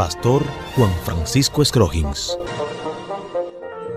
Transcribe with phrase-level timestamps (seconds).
[0.00, 0.42] Pastor
[0.76, 2.30] Juan Francisco Scroggins.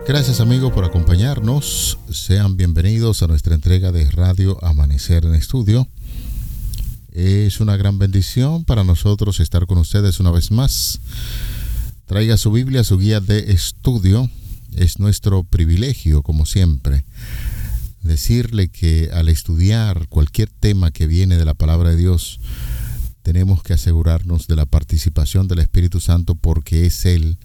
[0.06, 1.98] Gracias amigos por acompañarnos.
[2.12, 5.88] Sean bienvenidos a nuestra entrega de Radio Amanecer en Estudio.
[7.14, 11.00] Es una gran bendición para nosotros estar con ustedes una vez más.
[12.06, 14.30] Traiga su Biblia, su guía de estudio
[14.76, 17.06] es nuestro privilegio, como siempre,
[18.02, 22.42] decirle que al estudiar cualquier tema que viene de la palabra de Dios,
[23.24, 27.38] tenemos que asegurarnos de la participación del Espíritu Santo porque es Él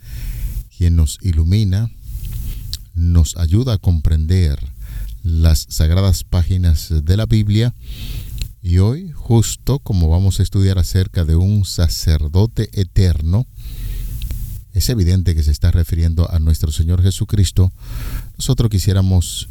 [0.76, 1.90] quien nos ilumina,
[2.94, 4.58] nos ayuda a comprender
[5.22, 7.74] las sagradas páginas de la Biblia.
[8.60, 13.46] Y hoy, justo como vamos a estudiar acerca de un sacerdote eterno,
[14.74, 17.72] es evidente que se está refiriendo a nuestro Señor Jesucristo,
[18.36, 19.48] nosotros quisiéramos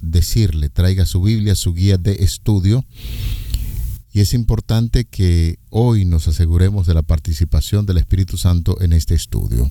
[0.00, 2.84] decirle, traiga su Biblia, su guía de estudio,
[4.12, 9.14] y es importante que hoy nos aseguremos de la participación del Espíritu Santo en este
[9.14, 9.70] estudio.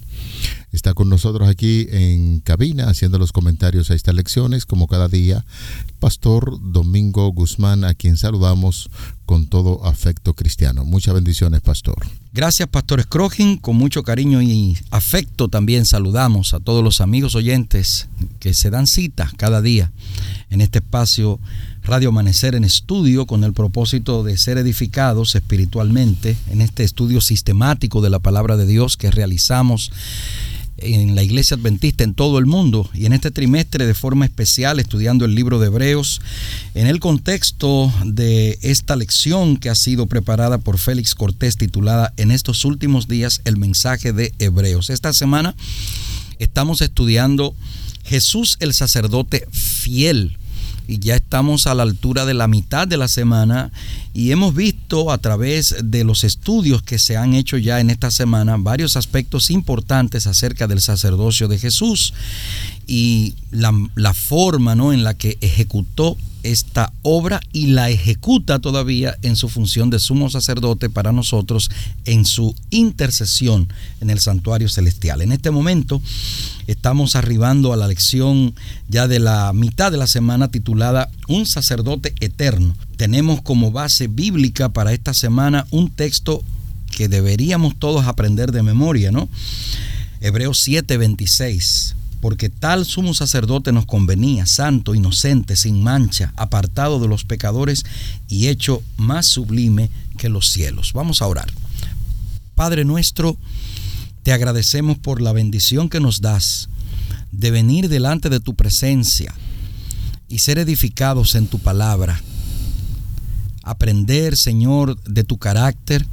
[0.72, 5.46] Está con nosotros aquí en cabina haciendo los comentarios a estas lecciones, como cada día,
[6.02, 8.90] Pastor Domingo Guzmán, a quien saludamos
[9.28, 10.84] con todo afecto cristiano.
[10.84, 12.08] Muchas bendiciones, Pastor.
[12.34, 13.58] Gracias, Pastor Scrogin.
[13.58, 18.08] Con mucho cariño y afecto también saludamos a todos los amigos oyentes
[18.40, 19.92] que se dan cita cada día
[20.50, 21.40] en este espacio
[21.84, 28.02] Radio Amanecer en estudio con el propósito de ser edificados espiritualmente en este estudio sistemático
[28.02, 29.92] de la palabra de Dios que realizamos
[30.82, 34.80] en la iglesia adventista en todo el mundo y en este trimestre de forma especial
[34.80, 36.22] estudiando el libro de Hebreos
[36.74, 42.32] en el contexto de esta lección que ha sido preparada por Félix Cortés titulada en
[42.32, 44.90] estos últimos días el mensaje de Hebreos.
[44.90, 45.56] Esta semana
[46.40, 47.56] estamos estudiando
[48.04, 50.38] Jesús el sacerdote fiel
[50.88, 53.72] y ya estamos a la altura de la mitad de la semana
[54.14, 58.12] y hemos visto a través de los estudios que se han hecho ya en esta
[58.12, 62.14] semana varios aspectos importantes acerca del sacerdocio de Jesús
[62.88, 64.94] y la, la forma ¿no?
[64.94, 70.30] en la que ejecutó esta obra y la ejecuta todavía en su función de sumo
[70.30, 71.70] sacerdote para nosotros
[72.06, 73.68] en su intercesión
[74.02, 75.22] en el santuario celestial.
[75.22, 76.02] En este momento
[76.68, 78.54] estamos arribando a la lección
[78.90, 82.76] ya de la mitad de la semana titulada Un sacerdote eterno.
[82.98, 86.44] Tenemos como base bíblica para esta semana un texto
[86.92, 89.30] que deberíamos todos aprender de memoria, ¿no?
[90.20, 97.26] Hebreos 7:26 porque tal sumo sacerdote nos convenía, santo, inocente, sin mancha, apartado de los
[97.26, 97.84] pecadores
[98.30, 100.94] y hecho más sublime que los cielos.
[100.94, 101.52] Vamos a orar.
[102.54, 103.38] Padre nuestro,
[104.22, 106.70] te agradecemos por la bendición que nos das
[107.32, 109.34] de venir delante de tu presencia
[110.30, 112.22] y ser edificados en tu palabra.
[113.64, 116.06] Aprender, Señor, de tu carácter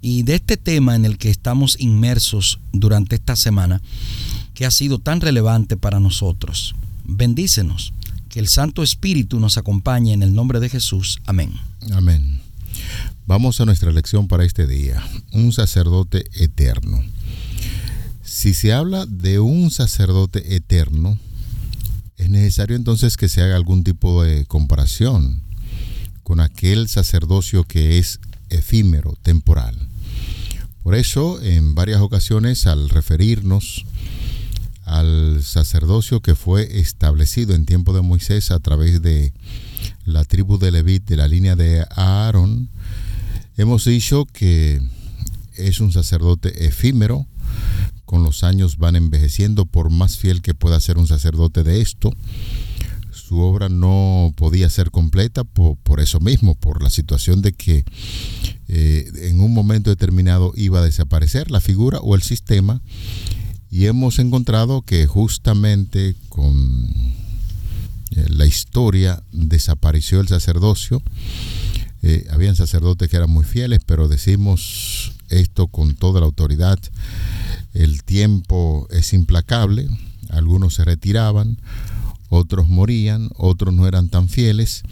[0.00, 3.82] y de este tema en el que estamos inmersos durante esta semana
[4.54, 6.74] que ha sido tan relevante para nosotros.
[7.04, 7.92] Bendícenos,
[8.28, 11.20] que el Santo Espíritu nos acompañe en el nombre de Jesús.
[11.26, 11.52] Amén.
[11.92, 12.40] Amén.
[13.26, 17.02] Vamos a nuestra lección para este día, un sacerdote eterno.
[18.22, 21.18] Si se habla de un sacerdote eterno,
[22.16, 25.40] es necesario entonces que se haga algún tipo de comparación
[26.22, 29.76] con aquel sacerdocio que es efímero, temporal.
[30.82, 33.86] Por eso, en varias ocasiones, al referirnos
[34.84, 39.32] al sacerdocio que fue establecido en tiempo de Moisés a través de
[40.04, 42.68] la tribu de Levit de la línea de Aarón,
[43.56, 44.82] hemos dicho que
[45.56, 47.26] es un sacerdote efímero,
[48.04, 52.10] con los años van envejeciendo por más fiel que pueda ser un sacerdote de esto.
[53.10, 57.84] Su obra no podía ser completa por, eso mismo, por la situación de que
[58.68, 62.82] eh, en un momento determinado iba a desaparecer la figura o el sistema
[63.74, 66.92] y hemos encontrado que justamente con
[68.12, 71.02] eh, la historia desapareció el sacerdocio.
[72.02, 76.78] Eh, habían sacerdotes que eran muy fieles, pero decimos esto con toda la autoridad.
[77.72, 79.88] El tiempo es implacable,
[80.28, 81.58] algunos se retiraban,
[82.28, 84.84] otros morían, otros no eran tan fieles,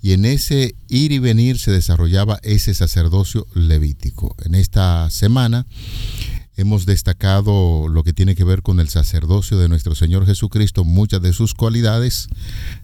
[0.00, 4.36] y en ese ir y venir se desarrollaba ese sacerdocio levítico.
[4.44, 5.66] En esta semana
[6.58, 11.20] Hemos destacado lo que tiene que ver con el sacerdocio de nuestro Señor Jesucristo, muchas
[11.20, 12.28] de sus cualidades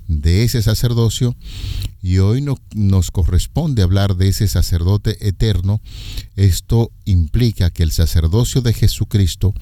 [0.08, 1.34] de ese sacerdocio,
[2.02, 5.80] y hoy no, nos corresponde hablar de ese sacerdote eterno.
[6.36, 9.54] Esto implica que el sacerdocio de Jesucristo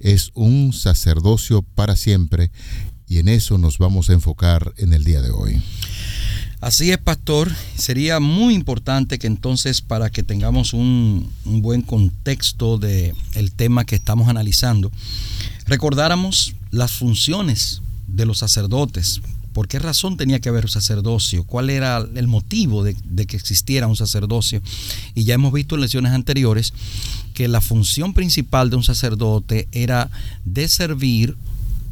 [0.00, 2.50] es un sacerdocio para siempre,
[3.06, 5.62] y en eso nos vamos a enfocar en el día de hoy.
[6.62, 7.50] Así es, pastor.
[7.76, 13.96] Sería muy importante que entonces, para que tengamos un, buen contexto del el tema que
[13.96, 14.92] estamos analizando,
[15.66, 19.20] recordáramos las funciones de los sacerdotes.
[19.52, 21.42] ¿Por qué razón tenía que haber un sacerdocio?
[21.42, 24.62] ¿Cuál era el motivo de, de que existiera un sacerdocio?
[25.16, 26.74] Y ya hemos visto en lecciones anteriores
[27.34, 30.12] que la función principal de un sacerdote era
[30.44, 31.36] de servir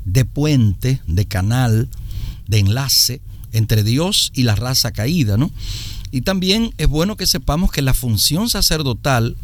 [0.04, 1.88] de puente, de canal,
[2.46, 3.20] de enlace
[3.52, 5.50] entre Dios y la raza caída, ¿no?
[6.10, 9.36] Y también es bueno que sepamos que la función sacerdotal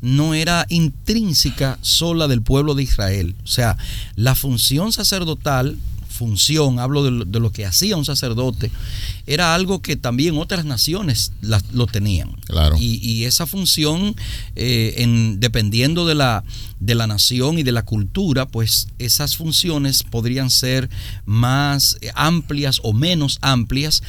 [0.00, 3.34] no era intrínseca sola del pueblo de Israel.
[3.44, 3.76] O sea,
[4.16, 5.78] la función sacerdotal
[6.14, 8.70] función, hablo de lo, que hacía un sacerdote,
[9.26, 11.32] era algo que también otras naciones
[11.72, 12.32] lo tenían.
[12.46, 12.76] Claro.
[12.78, 14.14] Y, esa función,
[14.54, 16.44] eh, en, dependiendo de la,
[16.80, 20.88] de la nación y de la cultura, pues esas funciones podrían ser
[21.26, 24.02] más amplias o menos amplias,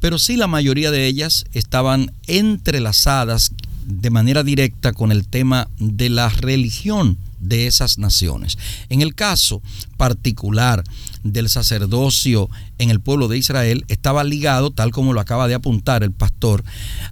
[0.00, 3.52] pero sí la mayoría de ellas estaban entrelazadas
[3.86, 8.56] de manera directa con el tema de la religión de esas naciones.
[8.88, 9.60] En el caso
[9.98, 10.82] particular
[11.22, 12.48] del sacerdocio
[12.78, 16.64] en el pueblo de Israel, estaba ligado, tal como lo acaba de apuntar el pastor,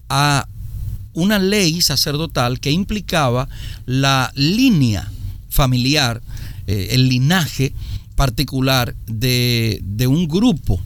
[0.08, 0.48] a
[1.12, 3.48] una ley sacerdotal que implicaba
[3.84, 5.10] la línea
[5.48, 6.22] familiar,
[6.66, 7.74] eh, el linaje
[8.14, 10.80] particular de, de un grupo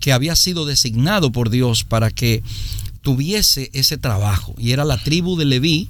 [0.00, 2.42] que había sido designado por Dios para que
[3.02, 4.54] tuviese ese trabajo.
[4.58, 5.88] Y era la tribu de Leví,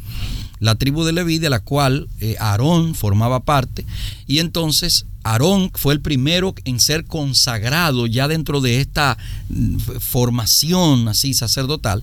[0.60, 3.84] la tribu de Leví, de la cual eh, Aarón formaba parte.
[4.26, 9.18] Y entonces Aarón fue el primero en ser consagrado ya dentro de esta
[9.48, 12.02] mm, formación así sacerdotal.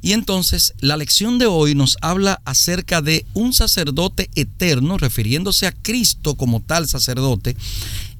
[0.00, 5.72] Y entonces la lección de hoy nos habla acerca de un sacerdote eterno, refiriéndose a
[5.72, 7.56] Cristo como tal sacerdote,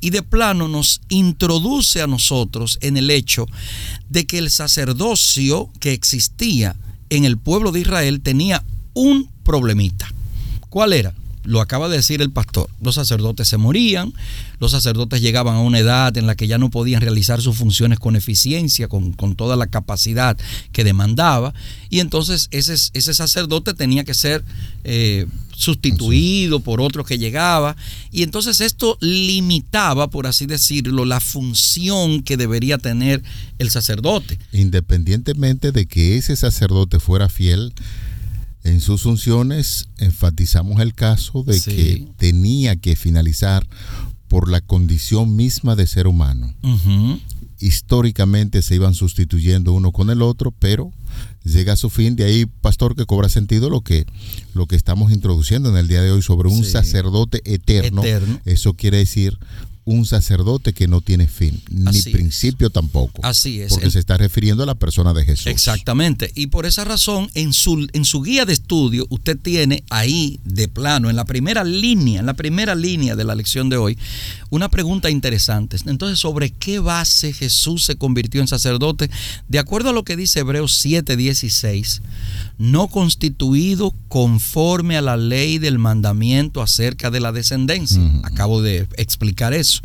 [0.00, 3.46] y de plano nos introduce a nosotros en el hecho
[4.08, 6.76] de que el sacerdocio que existía
[7.10, 8.64] en el pueblo de Israel tenía
[8.94, 10.06] un problemita.
[10.68, 11.14] ¿Cuál era?
[11.42, 12.68] Lo acaba de decir el pastor.
[12.82, 14.12] Los sacerdotes se morían,
[14.60, 17.98] los sacerdotes llegaban a una edad en la que ya no podían realizar sus funciones
[17.98, 20.36] con eficiencia, con, toda la capacidad
[20.72, 21.54] que demandaba,
[21.88, 24.44] y entonces ese, ese sacerdote tenía que ser
[24.84, 25.24] eh,
[25.56, 27.74] sustituido por otro que llegaba,
[28.12, 33.22] y entonces esto limitaba, por así decirlo, la función que debería tener
[33.58, 34.38] el sacerdote.
[34.52, 37.72] Independientemente de que ese sacerdote fuera fiel,
[38.69, 43.67] en sus funciones enfatizamos el caso de que tenía que finalizar
[44.29, 46.55] por la condición misma de ser humano.
[47.61, 50.93] Históricamente se iban sustituyendo uno con el otro, pero
[51.44, 52.15] llega a su fin.
[52.15, 54.06] De ahí, pastor, que cobra sentido lo que,
[54.55, 58.03] lo que estamos introduciendo en el día de hoy sobre un sacerdote eterno.
[58.44, 59.38] Eso quiere decir
[59.88, 63.25] un sacerdote que no tiene fin, ni principio tampoco.
[63.25, 63.70] Así es.
[63.70, 65.46] Porque se está refiriendo a la persona de Jesús.
[65.46, 66.31] Exactamente.
[66.35, 70.69] Y por esa razón, en su, en su guía de estudio, usted tiene ahí de
[70.69, 73.96] plano, en la primera línea, en la primera línea de la lección de hoy,
[74.50, 75.79] una pregunta interesante.
[75.86, 79.10] Entonces, ¿sobre qué base Jesús se convirtió en sacerdote?
[79.48, 82.03] De acuerdo a lo que dice Hebreos 7:16,
[82.58, 88.03] no constituido conforme a la ley del mandamiento acerca de la descendencia.
[88.24, 89.81] Acabo de explicar eso.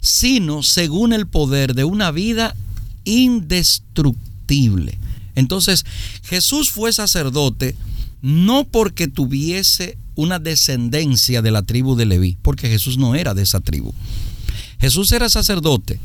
[0.00, 2.56] Sino según el poder de una vida
[3.04, 4.98] indestructible.
[5.36, 5.86] Entonces,
[6.24, 7.76] Jesús fue sacerdote
[8.20, 13.42] no porque tuviese una descendencia de la tribu de Leví, porque Jesús no era de
[13.42, 13.94] esa tribu.
[14.82, 16.00] Jesús era sacerdote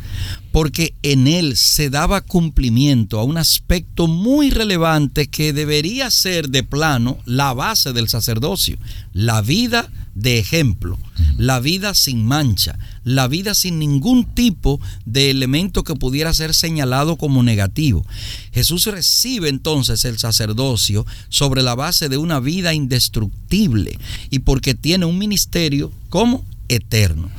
[0.51, 6.61] porque en él se daba cumplimiento a un aspecto muy relevante que debería ser de
[6.61, 8.77] plano la base del sacerdocio,
[9.13, 10.99] la vida de ejemplo,
[11.37, 17.15] la vida sin mancha, la vida sin ningún tipo de elemento que pudiera ser señalado
[17.15, 18.05] como negativo.
[18.51, 23.97] Jesús recibe entonces el sacerdocio sobre la base de una vida indestructible
[24.29, 27.31] y porque tiene un ministerio como eterno.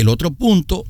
[0.00, 0.84] El otro punto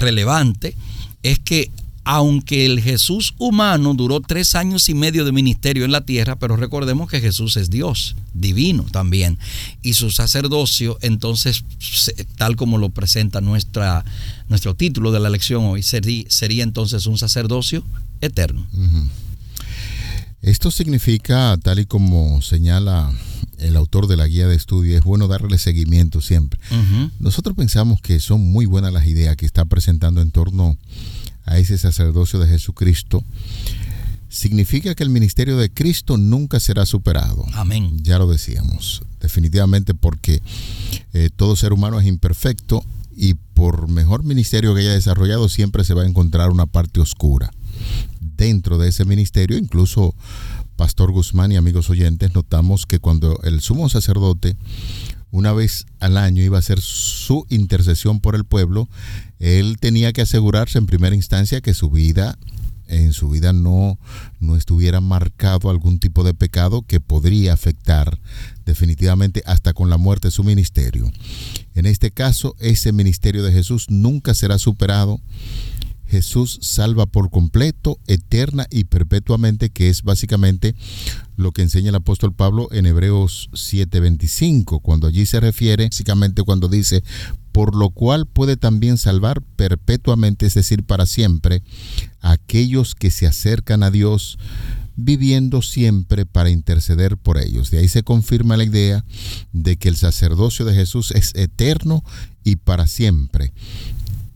[0.00, 0.74] relevante
[1.22, 1.70] es que
[2.04, 6.56] aunque el Jesús humano duró tres años y medio de ministerio en la tierra, pero
[6.56, 9.38] recordemos que Jesús es Dios, divino también,
[9.82, 11.64] y su sacerdocio, entonces,
[12.38, 17.84] tal como lo presenta nuestro título de la lección hoy, sería entonces un sacerdocio
[18.22, 18.66] eterno.
[20.42, 23.12] Esto significa, tal y como señala
[23.58, 26.60] el autor de la guía de estudio, es bueno darle seguimiento siempre.
[27.18, 30.76] Nosotros pensamos que son muy buenas las ideas que está presentando en torno
[31.44, 33.24] a ese sacerdocio de Jesucristo.
[34.28, 37.44] Significa que el ministerio de Cristo nunca será superado.
[37.54, 37.98] Amén.
[38.02, 40.42] Ya lo decíamos, definitivamente porque
[41.14, 42.84] eh, todo ser humano es imperfecto
[43.16, 47.50] y por mejor ministerio que haya desarrollado siempre se va a encontrar una parte oscura
[48.20, 50.14] dentro de ese ministerio, incluso
[50.76, 54.56] Pastor Guzmán y amigos oyentes, notamos que cuando el sumo sacerdote
[55.30, 58.88] una vez al año iba a hacer su intercesión por el pueblo,
[59.38, 62.38] él tenía que asegurarse en primera instancia que su vida
[62.88, 63.98] en su vida no,
[64.40, 68.18] no estuviera marcado algún tipo de pecado que podría afectar
[68.64, 71.10] definitivamente hasta con la muerte su ministerio.
[71.74, 75.20] En este caso, ese ministerio de Jesús nunca será superado
[76.08, 80.74] Jesús salva por completo, eterna y perpetuamente, que es básicamente
[81.36, 86.68] lo que enseña el apóstol Pablo en Hebreos 7:25, cuando allí se refiere, básicamente cuando
[86.68, 87.04] dice,
[87.52, 91.62] por lo cual puede también salvar perpetuamente, es decir, para siempre,
[92.20, 94.38] aquellos que se acercan a Dios,
[94.96, 97.70] viviendo siempre para interceder por ellos.
[97.70, 99.04] De ahí se confirma la idea
[99.52, 102.02] de que el sacerdocio de Jesús es eterno
[102.42, 103.52] y para siempre.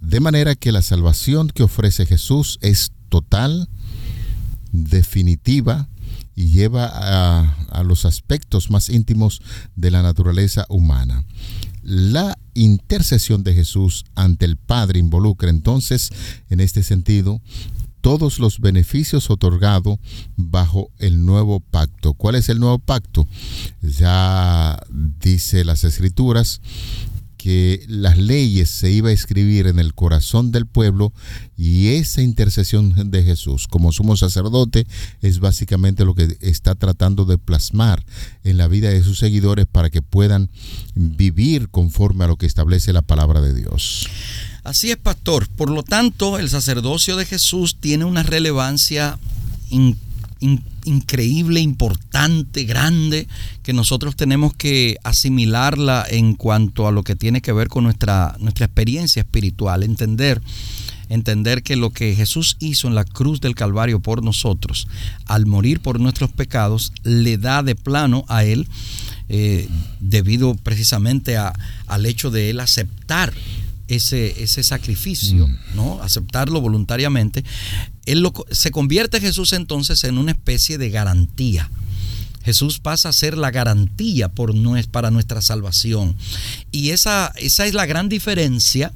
[0.03, 3.69] De manera que la salvación que ofrece Jesús es total,
[4.73, 5.89] definitiva
[6.35, 9.41] y lleva a, los aspectos más íntimos
[9.77, 11.25] de la naturaleza humana.
[11.83, 16.11] La intercesión de Jesús ante el Padre involucra entonces,
[16.51, 17.41] en este sentido,
[18.01, 19.99] todos los beneficios otorgados
[20.37, 22.15] bajo el nuevo pacto.
[22.15, 23.29] ¿Cuál es el nuevo pacto?
[23.83, 24.81] Ya
[25.21, 26.61] dice las escrituras
[27.43, 31.13] que las leyes se iba a escribir en el corazón del pueblo
[31.57, 34.87] y esa intercesión de Jesús como sumo sacerdote
[35.23, 38.05] es básicamente lo que está tratando de plasmar
[38.45, 40.51] en la vida de sus seguidores para que puedan
[40.95, 44.07] vivir conforme a lo que establece la palabra de Dios.
[44.63, 45.49] Así es, pastor.
[45.49, 49.19] Por lo tanto, el sacerdocio de Jesús tiene una relevancia
[49.69, 53.29] importante increíble, importante, grande,
[53.63, 58.37] que nosotros tenemos que asimilarla en cuanto a lo que tiene que ver con nuestra,
[58.39, 60.43] nuestra experiencia espiritual, entender
[61.09, 64.89] entender que lo que Jesús hizo en la cruz del Calvario por nosotros,
[65.27, 68.67] al morir por nuestros pecados, le da de plano a Él,
[69.29, 69.69] eh,
[70.01, 73.33] debido precisamente al hecho de Él aceptar
[73.95, 75.57] ese, ese sacrificio, mm.
[75.75, 76.03] ¿no?
[76.03, 77.45] Aceptarlo voluntariamente.
[78.07, 81.71] Él se convierte Jesús entonces en una especie de garantía.
[82.45, 84.53] Jesús pasa a ser la garantía por,
[84.91, 86.17] para nuestra salvación.
[86.73, 88.93] Y esa, esa es la gran diferencia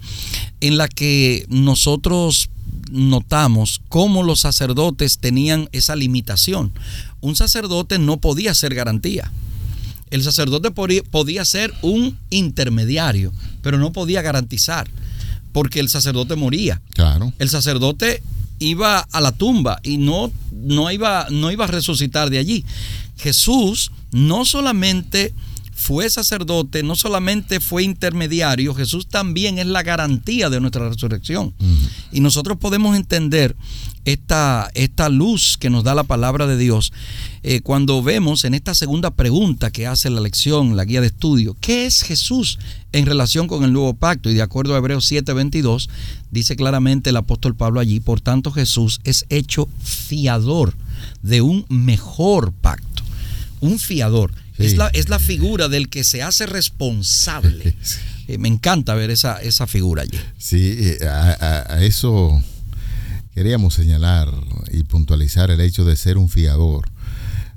[0.61, 2.51] en la que nosotros
[2.91, 6.73] notamos cómo los sacerdotes tenían esa limitación.
[7.21, 9.31] Un sacerdote no podía ser garantía.
[10.11, 13.33] El sacerdote podía ser un intermediario,
[13.67, 14.87] pero no podía garantizar,
[15.51, 16.81] porque el sacerdote moría.
[16.91, 17.33] Claro.
[17.41, 18.23] El sacerdote
[18.61, 22.65] iba a la tumba y no, no, iba, no iba a resucitar de allí.
[23.19, 25.35] Jesús no solamente
[25.87, 31.55] fue sacerdote, no solamente fue intermediario, Jesús también es la garantía de nuestra resurrección.
[32.11, 33.55] Y nosotros podemos entender
[34.05, 36.93] esta, esta luz que nos da la palabra de Dios
[37.45, 41.57] eh, cuando vemos en esta segunda pregunta que hace la lección, la guía de estudio,
[41.61, 42.59] ¿qué es Jesús
[42.91, 44.29] en relación con el nuevo pacto?
[44.29, 45.89] Y de acuerdo a Hebreos 7:22,
[46.33, 50.75] dice claramente el apóstol Pablo allí, por tanto Jesús es hecho fiador
[51.23, 53.05] de un mejor pacto,
[53.61, 54.33] un fiador.
[54.59, 57.77] Es, la, es la figura del que se hace responsable.
[58.29, 60.19] Eh, me encanta ver esa, esa figura allí.
[60.37, 62.43] Sí, eh, a eso
[63.37, 64.29] queríamos señalar
[64.73, 66.91] y puntualizar el hecho de ser un fiador.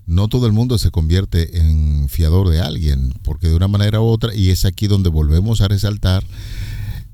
[0.05, 4.05] No todo el mundo se convierte en fiador de alguien, porque de una manera u
[4.05, 6.23] otra, y es aquí donde volvemos a resaltar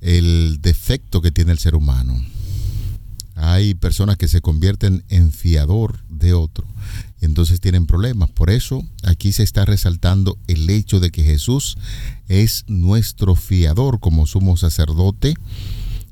[0.01, 2.20] el defecto que tiene el ser humano.
[3.36, 6.65] Hay personas que se convierten en fiador de otro
[7.25, 8.29] entonces tienen problemas.
[8.29, 11.77] Por eso aquí se está resaltando el hecho de que Jesús
[12.27, 15.36] es nuestro fiador como sumo sacerdote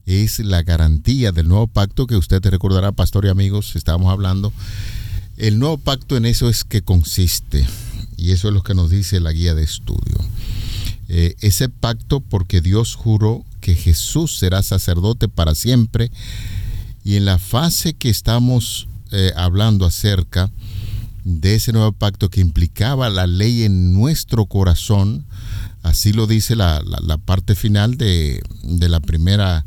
[0.05, 4.51] es la garantía del nuevo pacto que usted te recordará, pastor y amigos, estábamos hablando.
[5.37, 7.65] El nuevo pacto en eso es que consiste,
[8.17, 10.17] y eso es lo que nos dice la guía de estudio.
[11.09, 16.11] Eh, ese pacto porque Dios juró que Jesús será sacerdote para siempre,
[17.03, 20.51] y en la fase que estamos eh, hablando acerca
[21.23, 25.25] de ese nuevo pacto que implicaba la ley en nuestro corazón,
[25.83, 26.81] Así lo dice la,
[27.25, 29.65] parte final de, la primera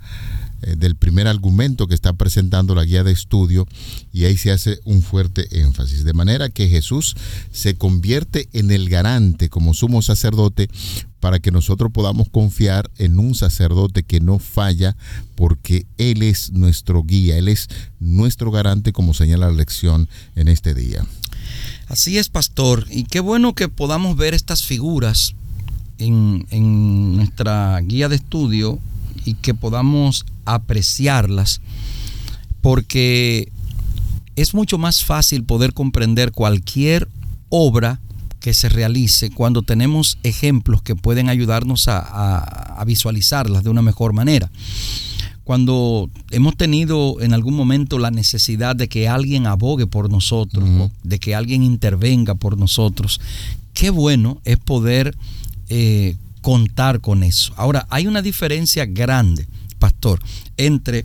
[0.62, 3.68] eh, del primer argumento que está presentando la guía de estudio
[4.14, 6.04] y ahí se hace un fuerte énfasis.
[6.04, 7.14] De manera que Jesús
[7.52, 10.70] se convierte en el garante como sumo sacerdote
[11.20, 14.96] para que nosotros podamos confiar en un sacerdote que no falla
[15.34, 17.68] porque Él es nuestro guía, Él es
[18.00, 21.04] nuestro garante como señala la lección en este día.
[21.88, 25.34] Así es, pastor, y qué bueno que podamos ver estas figuras
[25.98, 28.78] en, en nuestra guía de estudio
[29.24, 31.60] y que podamos apreciarlas,
[32.60, 33.50] porque
[34.36, 37.08] es mucho más fácil poder comprender cualquier
[37.48, 38.00] obra
[38.46, 44.50] que se realice cuando tenemos ejemplos que pueden ayudarnos a, visualizarlas de una mejor manera.
[45.46, 50.68] Cuando hemos tenido en algún momento la necesidad de que alguien abogue por nosotros,
[51.04, 53.20] de que alguien intervenga por nosotros,
[53.72, 55.16] qué bueno es poder
[55.68, 57.52] eh, contar con eso.
[57.56, 59.46] Ahora, hay una diferencia grande,
[59.78, 60.20] pastor,
[60.56, 61.04] entre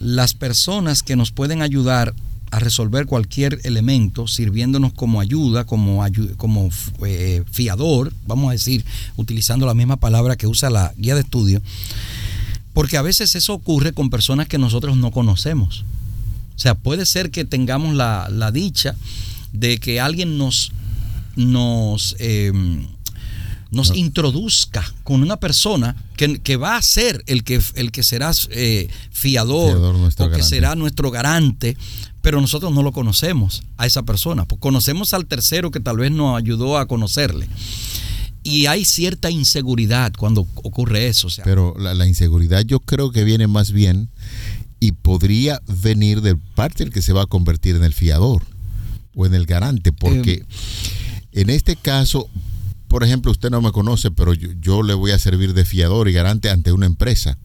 [0.00, 2.12] las personas que nos pueden ayudar
[2.50, 6.04] a resolver cualquier elemento sirviéndonos como ayuda, como,
[6.36, 6.70] como
[7.06, 8.84] eh, fiador, vamos a decir,
[9.16, 11.62] utilizando la misma palabra que usa la guía de estudio,
[12.72, 15.84] porque a veces eso ocurre con personas que nosotros no conocemos.
[16.56, 18.94] O sea, puede ser que tengamos la, dicha
[19.52, 20.72] de que alguien nos,
[21.36, 22.86] nos em,
[23.70, 28.88] nos introduzca con una persona que, va a ser el que, el que será eh,
[29.10, 31.76] fiador, o que será nuestro garante,
[32.20, 34.44] pero nosotros no lo conocemos a esa persona.
[34.44, 37.48] Pues conocemos al tercero que tal vez nos ayudó a conocerle.
[38.42, 41.28] Y hay cierta inseguridad cuando ocurre eso.
[41.44, 44.08] pero la, la, inseguridad yo creo que viene más bien
[44.80, 48.42] y podría venir de parte del que se va a convertir en el fiador
[49.14, 50.44] o en el garante, porque eh,
[51.32, 52.28] en este caso
[52.90, 56.12] por ejemplo, usted no me conoce, pero yo, le voy a servir de fiador y
[56.12, 57.38] garante ante una empresa.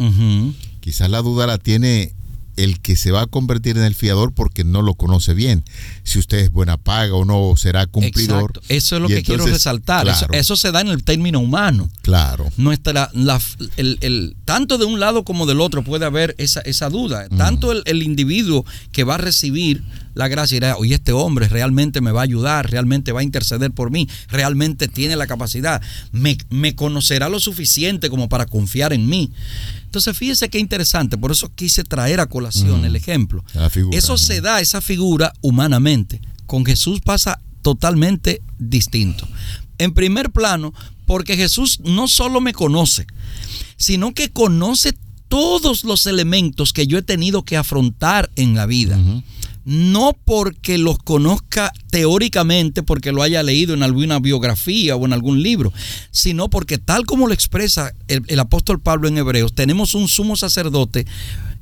[0.79, 2.15] Quizás la duda la tiene
[2.57, 5.63] el que se va a convertir en el fiador porque no lo conoce bien.
[6.03, 8.61] Si usted es buena paga o no, será cumplidor.
[8.69, 10.07] Eso es lo que quiero resaltar.
[10.31, 11.89] Eso, se da en el término humano.
[12.01, 12.51] Claro.
[12.57, 13.11] Nuestra,
[13.77, 17.27] el, tanto de un lado como del otro puede haber esa, esa duda.
[17.29, 22.11] Tanto el, individuo que va a recibir la gracia dirá, oye, este hombre realmente me
[22.11, 25.81] va a ayudar, realmente va a interceder por mí, realmente tiene la capacidad,
[26.13, 29.31] me, me conocerá lo suficiente como para confiar en mí.
[29.95, 33.45] Entonces, fíjese qué interesante, por eso quise traer a colación el ejemplo.
[33.93, 36.19] eso se da, esa figura, humanamente.
[36.45, 39.25] Con Jesús pasa totalmente distinto.
[39.77, 40.73] En primer plano,
[41.05, 43.07] porque Jesús no solo me conoce,
[43.77, 44.97] sino que conoce
[45.29, 48.99] todos los elementos que yo he tenido que afrontar en la vida
[49.65, 55.41] no porque los conozca teóricamente, porque lo haya leído en alguna biografía o en algún
[55.41, 55.73] libro,
[56.11, 61.05] sino porque tal como lo expresa el, apóstol Pablo en Hebreos, tenemos un sumo sacerdote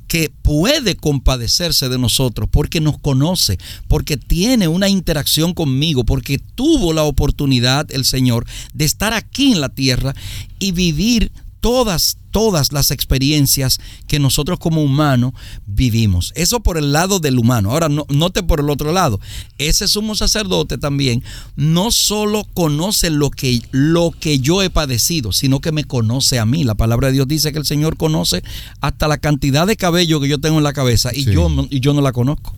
[0.06, 6.92] que puede compadecerse de nosotros porque nos conoce, porque tiene una interacción conmigo, porque tuvo
[6.92, 10.14] la oportunidad el Señor de estar aquí en la tierra
[10.58, 11.32] y vivir
[11.64, 15.32] todas, todas las experiencias que nosotros como humanos
[15.64, 16.30] vivimos.
[16.36, 17.70] Eso por el lado del humano.
[17.70, 19.18] Ahora, no, note por el otro lado.
[19.56, 21.24] Ese sumo sacerdote también
[21.56, 26.44] no solo conoce lo que, lo que yo he padecido, sino que me conoce a
[26.44, 26.64] mí.
[26.64, 28.44] La palabra de Dios dice que el Señor conoce
[28.82, 31.94] hasta la cantidad de cabello que yo tengo en la cabeza y, yo, y yo
[31.94, 32.54] no la conozco.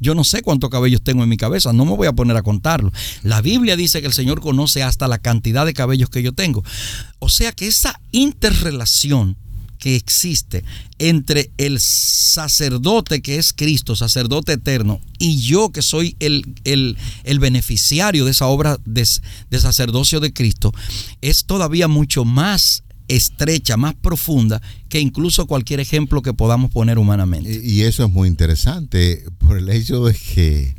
[0.00, 2.42] Yo no sé cuántos cabellos tengo en mi cabeza, no me voy a poner a
[2.42, 2.92] contarlo.
[3.22, 6.64] La Biblia dice que el Señor conoce hasta la cantidad de cabellos que yo tengo.
[7.18, 9.36] O sea que esa interrelación
[9.80, 10.62] que existe
[10.98, 18.26] entre el sacerdote que es Cristo, sacerdote eterno, y yo que soy el, el, beneficiario
[18.26, 19.08] de esa obra de,
[19.50, 20.72] de sacerdocio de Cristo,
[21.22, 27.60] es todavía mucho más estrecha, más profunda que incluso cualquier ejemplo que podamos poner humanamente.
[27.62, 30.74] Y eso es muy interesante por el hecho de que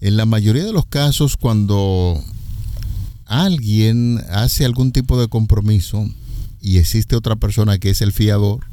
[0.00, 2.22] en la mayoría de los casos cuando
[3.26, 6.08] alguien hace algún tipo de compromiso
[6.62, 8.64] y existe otra persona que es el fiador,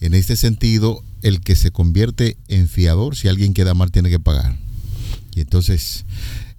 [0.00, 4.18] en este sentido, el que se convierte en fiador, si alguien queda mal, tiene que
[4.18, 4.56] pagar.
[5.34, 6.04] Y entonces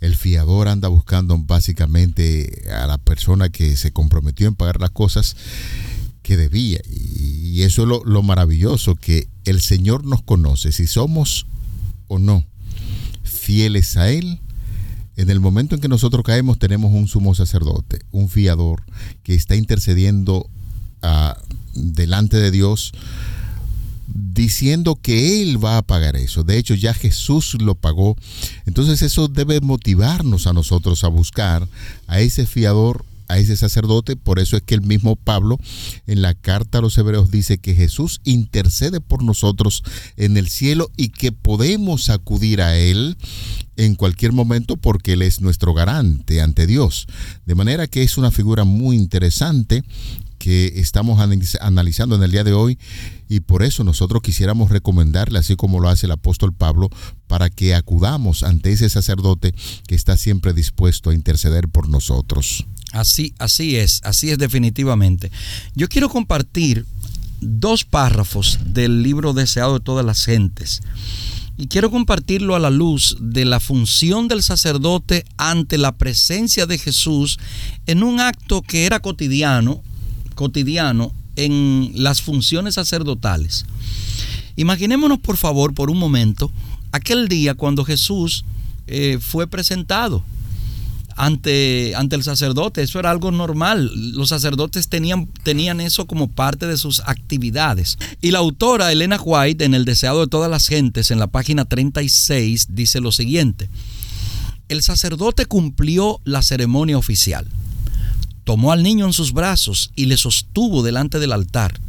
[0.04, 5.38] el fiador anda buscando básicamente a la persona que se comprometió en pagar las cosas
[6.22, 6.82] que debía.
[6.86, 11.48] Y eso es lo, maravilloso, que el Señor nos conoce, si somos
[12.10, 12.46] o no
[13.24, 14.42] fieles a Él.
[15.16, 18.84] En el momento en que nosotros caemos tenemos un sumo sacerdote, un fiador
[19.24, 20.50] que está intercediendo
[21.02, 21.38] ah,
[21.76, 22.92] delante de Dios
[24.14, 26.44] diciendo que Él va a pagar eso.
[26.44, 28.16] De hecho, ya Jesús lo pagó.
[28.66, 31.68] Entonces eso debe motivarnos a nosotros a buscar
[32.08, 34.16] a ese fiador a ese sacerdote.
[34.16, 35.58] Por eso es que el mismo Pablo
[36.08, 39.84] en la carta a los hebreos dice que Jesús intercede por nosotros
[40.18, 43.18] en el cielo y que podemos acudir a Él
[43.76, 47.08] en cualquier momento porque Él es nuestro garante ante Dios.
[47.46, 49.84] De manera que es una figura muy interesante
[50.44, 51.22] que estamos
[51.62, 52.78] analizando en el día de hoy
[53.30, 56.90] y por eso nosotros quisiéramos recomendarle, así como lo hace el apóstol Pablo,
[57.28, 59.56] para que acudamos ante ese sacerdote
[59.88, 62.66] que está siempre dispuesto a interceder por nosotros.
[62.92, 65.32] Así, así es, así es definitivamente.
[65.76, 66.86] Yo quiero compartir
[67.40, 70.82] dos párrafos del libro deseado de todas las gentes.
[71.56, 76.78] Y quiero compartirlo a la luz de la función del sacerdote ante la presencia de
[76.78, 77.40] Jesús
[77.86, 79.82] en un acto que era cotidiano,
[80.34, 83.66] cotidiano en las funciones sacerdotales.
[84.56, 86.52] Imaginémonos por favor por un momento
[86.92, 88.46] aquel día cuando Jesús
[88.88, 90.24] eh, fue presentado
[91.16, 92.84] ante, ante el sacerdote.
[92.84, 93.92] Eso era algo normal.
[94.14, 97.98] Los sacerdotes tenían, tenían eso como parte de sus actividades.
[98.22, 101.66] Y la autora Elena White, en El Deseado de todas las gentes, en la página
[101.66, 103.70] 36, dice lo siguiente.
[104.70, 107.48] El sacerdote cumplió la ceremonia oficial
[108.44, 111.80] tomó al niño en sus brazos y le sostuvo delante del altar.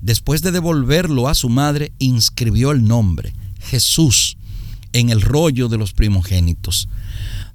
[0.00, 4.36] Después de devolverlo a su madre, inscribió el nombre, Jesús,
[4.92, 6.88] en el rollo de los primogénitos.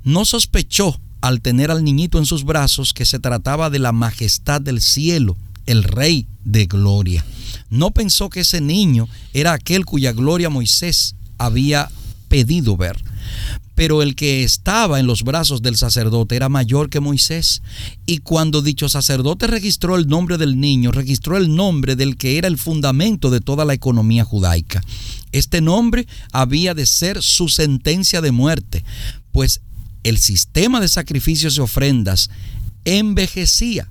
[0.03, 4.61] No sospechó al tener al niñito en sus brazos que se trataba de la majestad
[4.61, 7.25] del cielo, el rey de gloria.
[7.71, 11.89] No pensó que ese niño era aquel cuya gloria Moisés había
[12.29, 13.03] pedido ver
[13.75, 17.61] pero el que estaba en los brazos del sacerdote era mayor que Moisés.
[18.05, 22.47] Y cuando dicho sacerdote registró el nombre del niño, registró el nombre del que era
[22.47, 24.81] el fundamento de toda la economía judaica.
[25.33, 28.85] Este nombre había de ser su sentencia de muerte,
[29.33, 29.59] pues
[30.03, 32.29] el sistema de sacrificios y ofrendas
[32.85, 33.89] envejecía.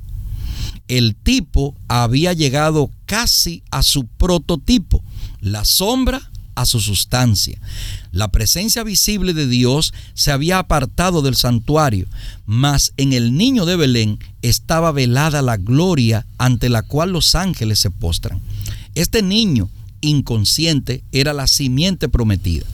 [0.88, 5.02] El tipo había llegado casi a su prototipo,
[5.40, 7.58] la sombra a su sustancia.
[8.12, 12.06] La presencia visible de Dios se había apartado del santuario,
[12.46, 17.78] mas en el niño de Belén estaba velada la gloria ante la cual los ángeles
[17.78, 18.40] se postran.
[18.94, 19.68] Este niño
[20.00, 22.66] inconsciente era la simiente prometida,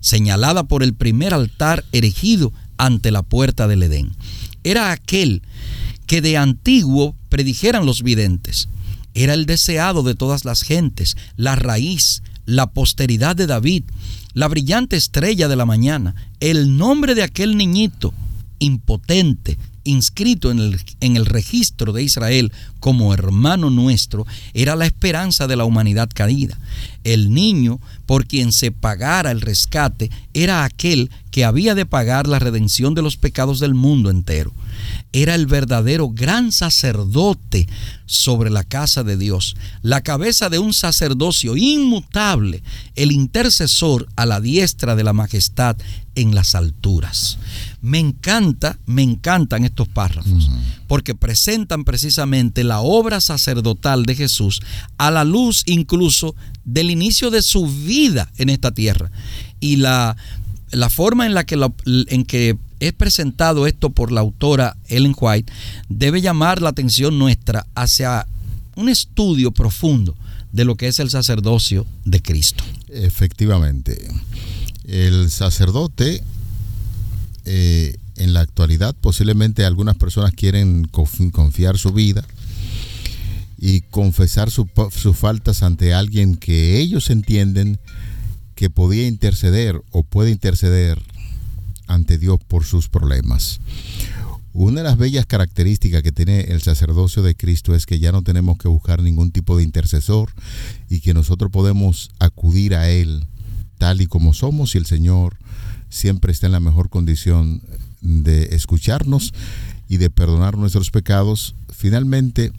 [0.00, 4.12] señalada por el primer altar erigido ante la puerta del Edén.
[4.64, 5.42] Era aquel
[6.06, 8.68] que de antiguo predijeran los videntes.
[9.14, 13.84] Era el deseado de todas las gentes, la raíz, la posteridad de David,
[14.32, 18.14] la brillante estrella de la mañana, el nombre de aquel niñito
[18.58, 19.58] impotente,
[19.88, 25.56] inscrito en el, en el, registro de Israel como hermano nuestro, era la esperanza de
[25.56, 26.58] la humanidad caída.
[27.04, 32.38] El niño por quien se pagara el rescate era aquel que había de pagar la
[32.38, 34.52] redención de los pecados del mundo entero
[35.12, 37.68] era el verdadero gran sacerdote
[38.06, 42.62] sobre la casa de Dios, la cabeza de un sacerdocio inmutable,
[42.94, 45.76] el intercesor a la diestra de la majestad
[46.14, 47.38] en las alturas.
[47.80, 50.50] Me encanta, me encantan estos párrafos,
[50.86, 54.60] porque presentan precisamente la obra sacerdotal de Jesús
[54.96, 59.10] a la luz incluso del inicio de su vida en esta tierra.
[59.60, 60.16] Y la
[60.70, 65.52] la forma en la que, en que es presentado esto por la autora Ellen White
[65.88, 68.26] debe llamar la atención nuestra hacia
[68.76, 70.14] un estudio profundo
[70.52, 72.64] de lo que es el sacerdocio de Cristo.
[72.88, 74.08] Efectivamente,
[74.84, 76.22] el sacerdote
[77.50, 82.22] eh, en la actualidad posiblemente algunas personas quieren confiar su vida
[83.56, 87.78] y confesar sus faltas ante alguien que ellos entienden
[88.54, 91.00] que podía interceder o puede interceder
[91.86, 93.60] ante Dios por sus problemas.
[94.52, 98.22] Una de las bellas características que tiene el sacerdocio de Cristo es que ya no
[98.22, 100.32] tenemos que buscar ningún tipo de intercesor
[100.90, 103.26] y que nosotros podemos acudir a Él
[103.78, 105.38] tal y como somos y el Señor
[105.88, 107.62] siempre está en la mejor condición
[108.00, 109.32] de escucharnos
[109.88, 111.54] y de perdonar nuestros pecados.
[111.70, 112.52] Finalmente,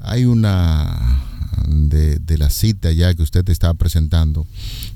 [0.00, 1.22] hay una
[1.66, 4.46] de, la cita ya que usted estaba presentando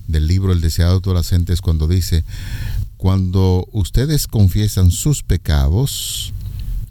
[0.06, 2.24] del libro El deseado de todas las gentes cuando dice,
[2.96, 6.32] cuando ustedes confiesan sus pecados,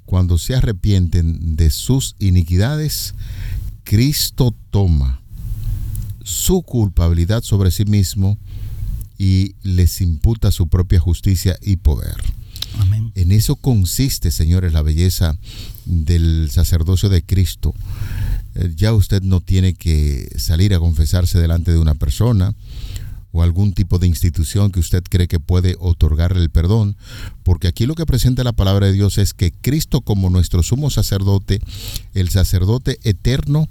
[0.06, 3.14] cuando se arrepienten de sus iniquidades,
[3.84, 5.22] Cristo toma
[6.24, 8.38] su culpabilidad sobre sí mismo
[9.20, 12.16] y les imputa su propia justicia y poder.
[13.16, 15.38] En eso consiste, señores, la belleza
[15.86, 17.74] del sacerdocio de Cristo.
[18.56, 22.56] Eh, ya usted no tiene que salir a confesarse delante de una persona.
[23.32, 26.96] o algún tipo de institución que usted cree que puede otorgarle el perdón,
[27.44, 30.90] porque aquí lo que presenta la palabra de Dios es que Cristo como nuestro sumo
[30.90, 31.62] sacerdote,
[32.16, 33.70] el sacerdote eterno,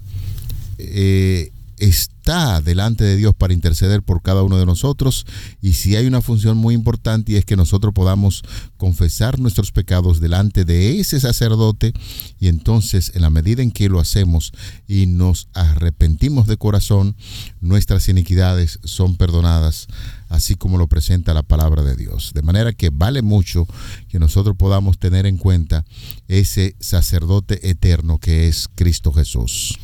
[0.78, 5.26] eh, está delante de Dios para interceder por cada uno de nosotros
[5.62, 8.42] y si hay una función muy importante y es que nosotros podamos
[8.76, 11.92] confesar nuestros pecados delante de ese sacerdote
[12.38, 14.52] y entonces en la medida en que lo hacemos
[14.86, 17.16] y nos arrepentimos de corazón,
[17.60, 19.88] nuestras iniquidades son perdonadas
[20.28, 22.32] así como lo presenta la palabra de Dios.
[22.34, 23.66] De manera que vale mucho
[24.08, 25.84] que nosotros podamos tener en cuenta
[26.28, 29.78] ese sacerdote eterno que es Cristo Jesús.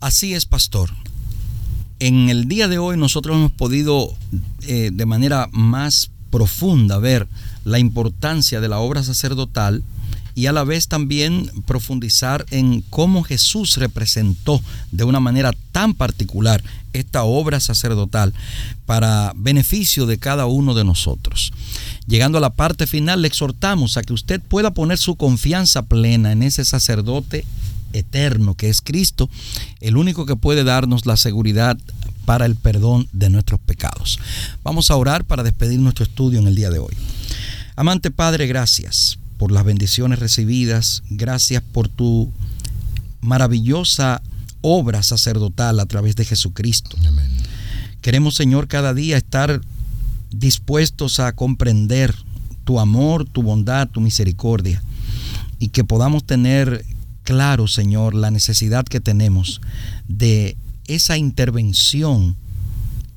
[0.00, 0.90] Así es, pastor.
[1.98, 4.14] En el día de hoy nosotros hemos podido
[4.62, 7.26] eh, de manera más profunda ver
[7.64, 9.82] la importancia de la obra sacerdotal
[10.36, 16.62] y a la vez también profundizar en cómo Jesús representó de una manera tan particular
[16.92, 18.32] esta obra sacerdotal
[18.86, 21.52] para beneficio de cada uno de nosotros.
[22.06, 26.30] Llegando a la parte final, le exhortamos a que usted pueda poner su confianza plena
[26.30, 27.44] en ese sacerdote
[27.92, 29.28] eterno que es Cristo,
[29.80, 31.78] el único que puede darnos la seguridad
[32.24, 34.18] para el perdón de nuestros pecados.
[34.62, 36.94] Vamos a orar para despedir nuestro estudio en el día de hoy.
[37.76, 42.30] Amante Padre, gracias por las bendiciones recibidas, gracias por tu
[43.20, 44.20] maravillosa
[44.60, 46.96] obra sacerdotal a través de Jesucristo.
[48.02, 49.60] Queremos, Señor, cada día estar
[50.30, 52.14] dispuestos a comprender
[52.64, 54.82] tu amor, tu bondad, tu misericordia
[55.58, 56.84] y que podamos tener
[57.28, 59.60] claro, Señor, la necesidad que tenemos
[60.08, 62.36] de esa intervención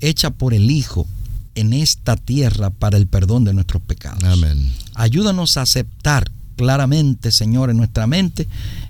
[0.01, 1.07] hecha por el Hijo
[1.55, 4.21] en esta tierra para el perdón de nuestros pecados.
[4.25, 4.69] Amén.
[4.95, 8.49] Ayúdanos a aceptar claramente, Señor, en nuestra mente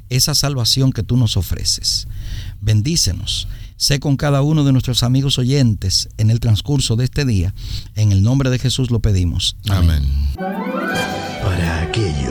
[0.10, 2.07] esa salvación que tú nos ofreces.
[2.60, 3.47] Bendícenos.
[3.77, 7.53] Sé con cada uno de nuestros amigos oyentes en el transcurso de este día.
[7.95, 9.55] En el nombre de Jesús lo pedimos.
[9.69, 10.03] Amén.
[10.36, 12.30] Para aquellos